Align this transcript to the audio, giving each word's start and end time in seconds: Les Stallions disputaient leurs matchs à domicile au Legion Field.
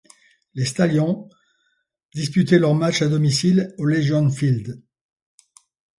Les 0.55 0.65
Stallions 0.65 1.29
disputaient 2.15 2.57
leurs 2.57 2.73
matchs 2.73 3.03
à 3.03 3.07
domicile 3.07 3.75
au 3.77 3.85
Legion 3.85 4.31
Field. 4.31 4.81